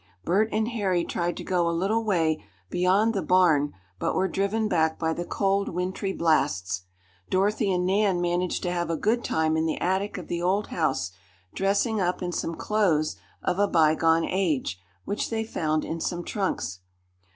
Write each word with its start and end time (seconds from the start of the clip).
Bert 0.25 0.49
and 0.51 0.69
Harry 0.69 1.05
tried 1.05 1.37
to 1.37 1.43
go 1.43 1.69
a 1.69 1.69
little 1.69 2.03
way 2.03 2.43
beyond 2.71 3.13
the 3.13 3.21
barn 3.21 3.71
but 3.99 4.15
were 4.15 4.27
driven 4.27 4.67
back 4.67 4.97
by 4.97 5.13
the 5.13 5.23
cold, 5.23 5.69
wintry 5.69 6.11
blasts. 6.11 6.85
Dorothy 7.29 7.71
and 7.71 7.85
Nan 7.85 8.19
managed 8.19 8.63
to 8.63 8.71
have 8.71 8.89
a 8.89 8.97
good 8.97 9.23
time 9.23 9.55
in 9.55 9.67
the 9.67 9.77
attic 9.77 10.17
of 10.17 10.27
the 10.27 10.41
old 10.41 10.69
house, 10.69 11.11
dressing 11.53 12.01
up 12.01 12.23
in 12.23 12.31
some 12.31 12.55
clothes 12.55 13.15
of 13.43 13.59
a 13.59 13.67
by 13.67 13.93
gone 13.93 14.25
age, 14.25 14.79
which 15.05 15.29
they 15.29 15.43
found 15.43 15.85
in 15.85 16.01
some 16.01 16.23
trunks. 16.23 16.79